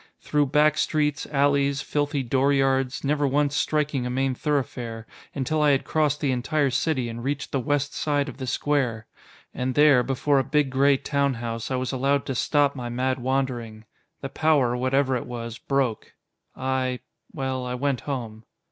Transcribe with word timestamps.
Through 0.19 0.47
back 0.47 0.79
streets, 0.79 1.27
alleys, 1.27 1.83
filthy 1.83 2.23
dooryards 2.23 3.03
never 3.03 3.27
once 3.27 3.55
striking 3.55 4.03
a 4.03 4.09
main 4.09 4.33
thoroughfare 4.33 5.05
until 5.35 5.61
I 5.61 5.69
had 5.69 5.85
crossed 5.85 6.21
the 6.21 6.31
entire 6.31 6.71
city 6.71 7.07
and 7.07 7.23
reached 7.23 7.51
the 7.51 7.59
west 7.59 7.93
side 7.93 8.27
of 8.27 8.37
the 8.37 8.47
square. 8.47 9.05
And 9.53 9.75
there, 9.75 10.01
before 10.01 10.39
a 10.39 10.43
big 10.43 10.71
gray 10.71 10.97
town 10.97 11.35
house, 11.35 11.69
I 11.69 11.75
was 11.75 11.91
allowed 11.91 12.25
to 12.25 12.33
stop 12.33 12.75
my 12.75 12.89
mad 12.89 13.19
wandering. 13.19 13.85
The 14.21 14.29
power, 14.29 14.75
whatever 14.75 15.15
it 15.15 15.27
was, 15.27 15.59
broke. 15.59 16.13
I 16.55 17.01
well, 17.31 17.63
I 17.67 17.75
went 17.75 18.01
home." 18.01 18.45